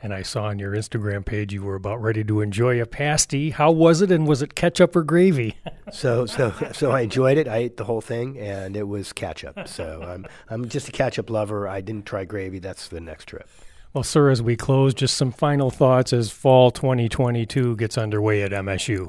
And 0.03 0.13
I 0.13 0.21
saw 0.21 0.45
on 0.45 0.59
your 0.59 0.73
Instagram 0.73 1.25
page 1.25 1.55
you 1.55 1.63
were 1.63 1.77
about 1.77 2.03
ready 2.03 2.23
to 2.25 2.43
enjoy 2.43 2.81
a 2.81 2.85
pasty. 2.85 3.51
How 3.51 3.71
was 3.71 4.03
it, 4.03 4.11
and 4.11 4.27
was 4.27 4.43
it 4.43 4.55
ketchup 4.55 4.95
or 4.95 5.03
gravy? 5.03 5.57
so, 5.93 6.27
so, 6.27 6.53
so 6.73 6.91
I 6.91 7.03
enjoyed 7.03 7.39
it. 7.39 7.49
I 7.49 7.57
ate 7.57 7.79
the 7.79 7.85
whole 7.85 8.03
thing, 8.03 8.39
and 8.39 8.77
it 8.77 8.87
was 8.87 9.15
ketchup. 9.15 9.67
So 9.67 10.03
I'm, 10.07 10.27
I'm 10.51 10.69
just 10.69 10.91
a 10.91 10.93
ketchup 10.93 11.31
lover. 11.31 11.67
I 11.67 11.81
didn't 11.81 12.05
try 12.05 12.27
gravy. 12.27 12.59
That's 12.59 12.89
the 12.89 13.01
next 13.01 13.29
trip. 13.29 13.49
Well, 13.95 14.05
sir, 14.05 14.31
as 14.31 14.43
we 14.43 14.57
close, 14.57 14.93
just 14.93 15.17
some 15.17 15.33
final 15.33 15.71
thoughts 15.71 16.13
as 16.13 16.31
fall 16.31 16.71
2022 16.71 17.77
gets 17.77 17.97
underway 17.97 18.43
at 18.43 18.51
MSU 18.51 19.09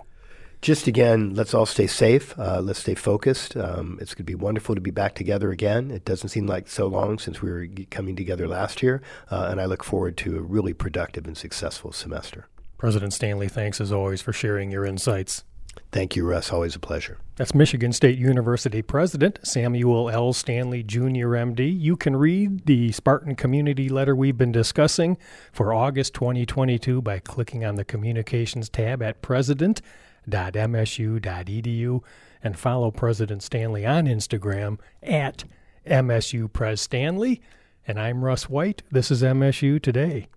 just 0.66 0.88
again, 0.88 1.36
let's 1.36 1.54
all 1.54 1.68
stay 1.68 1.86
safe. 1.86 2.38
Uh, 2.40 2.60
let's 2.60 2.80
stay 2.80 2.96
focused. 2.96 3.56
Um, 3.56 4.00
it's 4.02 4.16
going 4.16 4.24
to 4.26 4.32
be 4.32 4.34
wonderful 4.34 4.74
to 4.74 4.82
be 4.82 4.90
back 4.90 5.14
together 5.14 5.52
again. 5.52 5.92
It 5.92 6.06
doesn't 6.06 6.30
seem 6.30 6.48
like 6.48 6.68
so 6.68 6.88
long 6.88 7.20
since 7.20 7.40
we 7.40 7.52
were 7.52 7.68
coming 7.92 8.16
together 8.16 8.48
last 8.48 8.82
year, 8.82 9.04
uh, 9.30 9.48
and 9.52 9.62
I 9.62 9.66
look 9.66 9.84
forward 9.84 10.18
to 10.18 10.38
a 10.38 10.42
really 10.42 10.74
productive 10.74 11.28
and 11.28 11.38
successful 11.38 11.92
semester. 11.92 12.48
President 12.80 13.14
Stanley, 13.14 13.48
thanks 13.48 13.80
as 13.80 13.92
always 13.92 14.22
for 14.22 14.34
sharing 14.34 14.72
your 14.72 14.86
insights. 14.86 15.44
Thank 15.92 16.16
you, 16.16 16.26
Russ. 16.26 16.52
Always 16.52 16.76
a 16.76 16.80
pleasure. 16.80 17.18
That's 17.38 17.54
Michigan 17.54 17.92
State 17.92 18.18
University 18.18 18.82
President 18.82 19.40
Samuel 19.44 20.10
L. 20.10 20.34
Stanley, 20.34 20.84
Jr., 20.84 21.36
MD. 21.36 21.80
You 21.80 21.98
can 21.98 22.16
read 22.16 22.66
the 22.66 22.92
Spartan 22.92 23.36
Community 23.36 23.90
Letter 23.90 24.16
we've 24.16 24.38
been 24.38 24.52
discussing 24.52 25.18
for 25.52 25.74
August 25.74 26.14
2022 26.14 27.02
by 27.02 27.20
clicking 27.20 27.66
on 27.66 27.76
the 27.76 27.84
Communications 27.84 28.70
tab 28.70 29.02
at 29.02 29.22
president.msu.edu 29.22 32.04
and 32.44 32.60
follow 32.60 32.92
President 32.92 33.44
Stanley 33.44 33.86
on 33.86 34.06
Instagram 34.06 34.80
at 35.04 35.44
MSU 35.86 36.52
Pres 36.52 36.82
Stanley. 36.82 37.42
And 37.88 38.00
I'm 38.00 38.24
Russ 38.24 38.50
White. 38.50 38.82
This 38.92 39.12
is 39.12 39.22
MSU 39.22 39.82
Today. 39.82 40.28